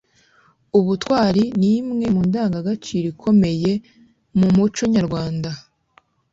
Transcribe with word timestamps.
ubutwari 0.77 1.43
ni 1.59 1.69
imwe 1.77 2.05
mu 2.13 2.21
ndangagaciro 2.27 3.05
ikomeye 3.13 3.71
mu 4.37 4.47
muco 4.55 4.81
nyarwanda 4.93 5.51